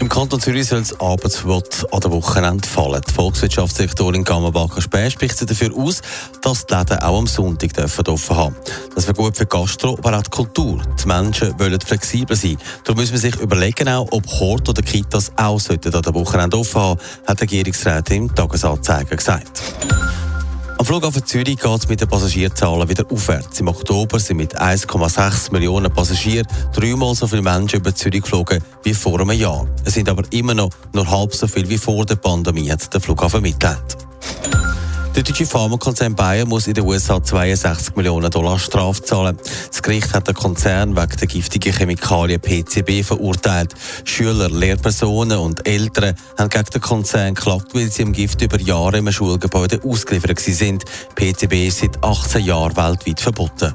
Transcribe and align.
Im 0.00 0.08
Kanton 0.08 0.40
Zürich 0.40 0.66
soll 0.66 0.80
das 0.80 0.98
Arbeitsverbot 0.98 1.86
an 1.92 2.00
der 2.00 2.10
Wochenende 2.10 2.66
fallen. 2.66 3.02
Die 3.06 3.12
Volkswirtschaftssektorin 3.12 4.24
Gammerbacher 4.24 4.80
Speer 4.80 5.10
spricht 5.10 5.36
sich 5.36 5.46
dafür 5.46 5.76
aus, 5.76 6.00
dass 6.40 6.64
die 6.64 6.74
Läden 6.74 6.98
auch 7.00 7.18
am 7.18 7.26
Sonntag 7.26 7.72
offen 8.08 8.36
haben 8.36 8.56
Das 8.94 9.06
wäre 9.06 9.14
gut 9.14 9.36
für 9.36 9.44
Gastro, 9.44 9.98
aber 9.98 10.16
auch 10.16 10.22
die 10.22 10.30
Kultur. 10.30 10.80
Die 11.02 11.06
Menschen 11.06 11.58
wollen 11.60 11.78
flexibel 11.82 12.34
sein. 12.34 12.56
Darum 12.84 12.98
müssen 12.98 13.12
wir 13.12 13.20
sich 13.20 13.36
überlegen, 13.36 13.88
auch, 13.88 14.08
ob 14.10 14.26
Hort 14.26 14.70
oder 14.70 14.80
Kitas 14.80 15.32
auch 15.36 15.60
an 15.68 15.78
der 16.02 16.14
Wochenende 16.14 16.56
offen 16.56 16.80
haben, 16.80 17.00
hat 17.26 17.38
die 17.40 17.44
Regierungsrätin 17.44 18.22
im 18.22 18.34
Tagesanzeiger 18.34 19.16
gesagt. 19.16 19.60
Flughafen 20.90 21.24
Zürich 21.24 21.56
geht 21.56 21.78
es 21.78 21.88
mit 21.88 22.00
den 22.00 22.08
Passagierzahlen 22.08 22.88
wieder 22.88 23.04
aufwärts. 23.08 23.60
Im 23.60 23.68
Oktober 23.68 24.18
sind 24.18 24.38
mit 24.38 24.60
1,6 24.60 25.52
Millionen 25.52 25.88
Passagieren 25.92 26.48
dreimal 26.74 27.14
so 27.14 27.28
viele 27.28 27.42
Menschen 27.42 27.78
über 27.78 27.94
Zürich 27.94 28.22
geflogen 28.22 28.60
wie 28.82 28.92
vor 28.92 29.20
einem 29.20 29.30
Jahr. 29.30 29.68
Es 29.84 29.94
sind 29.94 30.08
aber 30.08 30.24
immer 30.32 30.52
noch 30.52 30.70
nur 30.92 31.08
halb 31.08 31.32
so 31.32 31.46
viel 31.46 31.68
wie 31.68 31.78
vor 31.78 32.04
der 32.06 32.16
Pandemie, 32.16 32.68
hat 32.72 32.92
der 32.92 33.00
Flughafen 33.00 33.40
mitgeteilt. 33.40 33.98
Der 35.16 35.24
deutsche 35.24 35.44
Pharmakonzern 35.44 36.14
Bayer 36.14 36.46
muss 36.46 36.68
in 36.68 36.74
den 36.74 36.84
USA 36.84 37.22
62 37.22 37.96
Millionen 37.96 38.30
Dollar 38.30 38.60
Strafe 38.60 39.02
zahlen. 39.02 39.36
Das 39.68 39.82
Gericht 39.82 40.14
hat 40.14 40.28
den 40.28 40.34
Konzern 40.34 40.96
wegen 40.96 41.16
der 41.16 41.26
giftigen 41.26 41.72
Chemikalien 41.72 42.40
PCB 42.40 43.04
verurteilt. 43.04 43.74
Schüler, 44.04 44.48
Lehrpersonen 44.48 45.38
und 45.38 45.66
Eltern 45.66 46.14
haben 46.38 46.48
gegen 46.48 46.70
den 46.72 46.80
Konzern 46.80 47.34
geklagt, 47.34 47.74
weil 47.74 47.90
sie 47.90 48.02
im 48.02 48.12
Gift 48.12 48.40
über 48.40 48.60
Jahre 48.60 48.98
im 48.98 49.10
Schulgebäude 49.10 49.80
ausgeliefert 49.84 50.38
sind. 50.38 50.84
PCB 51.16 51.66
ist 51.66 51.80
seit 51.80 52.02
18 52.04 52.44
Jahren 52.44 52.76
weltweit 52.76 53.20
verboten. 53.20 53.74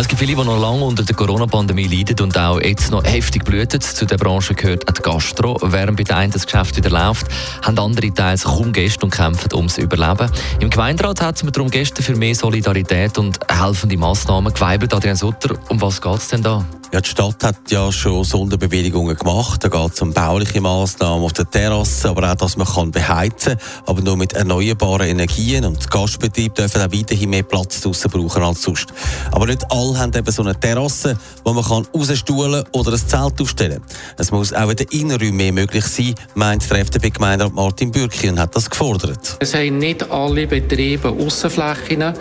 Es 0.00 0.08
gibt 0.08 0.18
viele, 0.18 0.34
die 0.34 0.44
noch 0.44 0.58
lange 0.58 0.82
unter 0.82 1.02
der 1.02 1.14
Corona-Pandemie 1.14 1.86
leiden 1.86 2.18
und 2.20 2.38
auch 2.38 2.58
jetzt 2.58 2.90
noch 2.90 3.04
heftig 3.04 3.44
blüten. 3.44 3.82
Zu 3.82 4.06
der 4.06 4.16
Branche 4.16 4.54
gehört 4.54 4.88
auch 4.88 4.94
die 4.94 5.02
Gastro. 5.02 5.58
Während 5.60 5.98
bei 5.98 6.04
den 6.04 6.16
einen 6.16 6.32
das 6.32 6.46
Geschäft 6.46 6.74
wieder 6.78 6.88
läuft, 6.88 7.26
haben 7.60 7.78
andere 7.78 8.10
teils 8.10 8.44
kaum 8.44 8.72
Gäste 8.72 9.04
und 9.04 9.10
kämpfen 9.10 9.52
ums 9.52 9.76
Überleben. 9.76 10.30
Im 10.58 10.70
Gemeinderat 10.70 11.20
hat 11.20 11.42
man 11.42 11.52
darum 11.52 11.70
Gäste 11.70 12.02
für 12.02 12.16
mehr 12.16 12.34
Solidarität 12.34 13.18
und 13.18 13.40
helfende 13.46 13.98
Massnahmen 13.98 14.54
geweibelt. 14.54 14.94
Adrian 14.94 15.16
Sutter, 15.16 15.56
um 15.68 15.78
was 15.82 16.00
geht 16.00 16.16
es 16.16 16.28
denn 16.28 16.42
da? 16.42 16.64
Ja, 16.92 17.00
die 17.00 17.08
Stadt 17.08 17.44
hat 17.44 17.70
ja 17.70 17.92
schon 17.92 18.24
Sonderbewilligungen 18.24 19.14
gemacht. 19.14 19.62
Da 19.62 19.68
geht 19.68 19.92
es 19.92 20.02
um 20.02 20.12
bauliche 20.12 20.60
Massnahmen 20.60 21.22
auf 21.22 21.32
der 21.32 21.48
Terrasse, 21.48 22.08
aber 22.08 22.32
auch, 22.32 22.34
dass 22.34 22.56
man 22.56 22.66
kann 22.66 22.90
beheizen 22.90 23.56
kann, 23.56 23.84
aber 23.86 24.00
nur 24.00 24.16
mit 24.16 24.32
erneuerbaren 24.32 25.06
Energien. 25.06 25.64
Und 25.64 25.84
die 25.84 25.88
Gastbetriebe 25.88 26.52
dürfen 26.52 26.82
auch 26.82 26.92
weiterhin 26.92 27.30
mehr 27.30 27.44
Platz 27.44 27.80
draussen 27.80 28.10
brauchen 28.10 28.42
als 28.42 28.62
sonst. 28.62 28.88
Aber 29.30 29.46
nicht 29.46 29.64
alle 29.70 30.00
haben 30.00 30.12
eben 30.12 30.32
so 30.32 30.42
eine 30.42 30.58
Terrasse, 30.58 31.16
wo 31.44 31.52
man 31.52 31.62
kann 31.62 31.86
rausstuhlen 31.94 32.64
oder 32.72 32.90
ein 32.90 32.98
Zelt 32.98 33.40
aufstellen 33.40 33.80
Es 34.18 34.32
muss 34.32 34.52
auch 34.52 34.70
in 34.70 34.76
den 34.76 34.88
Innenräumen 34.88 35.36
mehr 35.36 35.52
möglich 35.52 35.84
sein, 35.84 36.16
meint 36.34 36.68
der 36.68 36.80
FDP-Gemeinderat 36.80 37.54
Martin 37.54 37.92
Bürki 37.92 38.28
und 38.30 38.40
hat 38.40 38.56
das 38.56 38.68
gefordert. 38.68 39.36
Es 39.38 39.54
haben 39.54 39.78
nicht 39.78 40.10
alle 40.10 40.48
Betriebe 40.48 41.10
Aussenflächen 41.10 42.14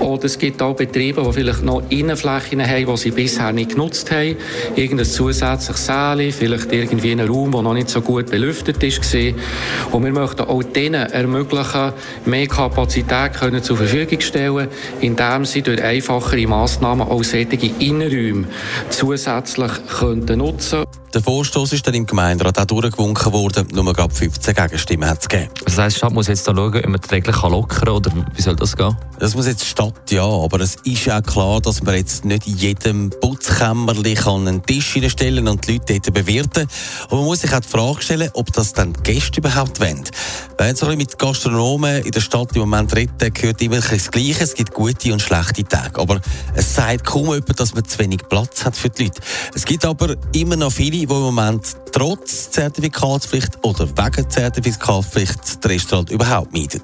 oder 0.00 0.24
es 0.24 0.38
gibt 0.38 0.60
auch 0.60 0.76
Betriebe, 0.76 1.22
die 1.22 1.32
vielleicht 1.32 1.62
noch 1.62 1.82
Innenflächen 1.88 2.60
haben, 2.60 2.86
die 2.86 2.96
sie 2.98 3.10
bisher 3.10 3.52
nicht 3.52 3.70
genutzt 3.70 4.01
genutzt 4.02 4.10
haben. 4.10 4.36
Irgendein 4.76 5.06
zusätzliches 5.06 5.86
Säle, 5.86 6.32
vielleicht 6.32 6.72
irgendwie 6.72 7.12
einen 7.12 7.28
Raum, 7.28 7.52
der 7.52 7.62
noch 7.62 7.74
nicht 7.74 7.88
so 7.88 8.00
gut 8.00 8.30
belüftet 8.30 8.82
ist. 8.82 9.02
Und 9.90 10.04
wir 10.04 10.12
möchten 10.12 10.42
auch 10.42 10.62
denen 10.62 11.10
ermöglichen, 11.10 11.92
mehr 12.24 12.46
Kapazität 12.46 13.34
können 13.34 13.62
zur 13.62 13.76
Verfügung 13.76 14.20
stellen, 14.20 14.68
indem 15.00 15.44
sie 15.44 15.62
durch 15.62 15.82
einfachere 15.82 16.46
Massnahmen 16.46 17.06
auch 17.06 17.22
solche 17.22 17.70
Innenräume 17.78 18.46
zusätzlich 18.90 19.72
könnten 19.98 20.38
nutzen 20.38 20.84
Der 21.14 21.22
Vorstoß 21.22 21.72
ist 21.74 21.86
dann 21.86 21.94
im 21.94 22.06
Gemeinderat 22.06 22.58
auch 22.58 22.64
durchgewunken 22.64 23.32
worden, 23.32 23.68
nur 23.72 23.92
gerade 23.92 24.14
15 24.14 24.54
Gegenstimmen 24.54 25.08
hat 25.08 25.20
es 25.20 25.28
gegeben. 25.28 25.50
Das 25.64 25.78
heisst, 25.78 25.96
die 25.96 25.98
Stadt 25.98 26.12
muss 26.12 26.28
jetzt 26.28 26.46
da 26.48 26.54
schauen, 26.54 26.74
ob 26.74 26.88
man 26.88 27.00
die 27.00 27.14
Regeln 27.14 27.36
lockern 27.42 27.84
kann, 27.84 27.88
oder 27.88 28.12
wie 28.34 28.42
soll 28.42 28.56
das 28.56 28.76
gehen? 28.76 28.96
Das 29.18 29.34
muss 29.34 29.46
jetzt 29.46 29.62
die 29.62 29.66
Stadt, 29.66 30.10
ja, 30.10 30.24
aber 30.24 30.60
es 30.60 30.76
ist 30.84 31.10
auch 31.10 31.22
klar, 31.22 31.60
dass 31.60 31.82
man 31.82 31.96
jetzt 31.96 32.24
nicht 32.24 32.46
in 32.46 32.56
jedem 32.56 33.10
Putzkämmer 33.10 33.31
Kämmerli 33.52 34.14
kann 34.14 34.48
einen 34.48 34.62
Tisch 34.62 34.92
hinstellen 34.92 35.46
und 35.48 35.66
die 35.66 35.74
Leute 35.74 36.00
dort 36.00 36.14
bewirten. 36.14 36.68
Und 37.08 37.18
man 37.18 37.24
muss 37.24 37.40
sich 37.40 37.52
auch 37.52 37.60
die 37.60 37.68
Frage 37.68 38.02
stellen, 38.02 38.30
ob 38.34 38.52
das 38.52 38.72
dann 38.72 38.92
die 38.92 39.02
Gäste 39.02 39.40
überhaupt 39.40 39.80
wollen. 39.80 40.02
Wenn 40.58 40.76
so 40.76 40.86
mit 40.86 41.18
Gastronomen 41.18 42.02
in 42.02 42.10
der 42.10 42.20
Stadt 42.20 42.54
im 42.54 42.60
Moment 42.60 42.94
reden, 42.94 43.32
gehört 43.32 43.60
immer 43.62 43.80
das 43.80 44.10
Gleiche. 44.10 44.44
Es 44.44 44.54
gibt 44.54 44.72
gute 44.72 45.12
und 45.12 45.20
schlechte 45.20 45.64
Tage. 45.64 46.00
Aber 46.00 46.20
es 46.54 46.74
sagt 46.74 47.04
kaum 47.04 47.26
jemand, 47.26 47.58
dass 47.58 47.74
man 47.74 47.84
zu 47.84 47.98
wenig 47.98 48.20
Platz 48.28 48.64
hat 48.64 48.76
für 48.76 48.90
die 48.90 49.04
Leute. 49.04 49.20
Es 49.54 49.64
gibt 49.64 49.84
aber 49.84 50.16
immer 50.32 50.56
noch 50.56 50.72
viele, 50.72 50.90
die 50.90 51.02
im 51.02 51.08
Moment 51.08 51.64
trotz 51.92 52.50
Zertifikatspflicht 52.50 53.58
oder 53.62 53.88
wegen 53.88 54.30
Zertifikatspflicht 54.30 55.38
das 55.60 55.70
Restaurant 55.70 56.10
überhaupt 56.10 56.52
meiden. 56.52 56.82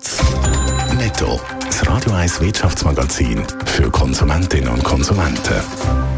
Netto, 0.97 1.41
das 1.65 1.87
Radio 1.87 2.13
1 2.13 2.41
Wirtschaftsmagazin 2.41 3.43
für 3.67 3.91
Konsumentinnen 3.91 4.69
und 4.69 4.83
Konsumenten. 4.83 6.18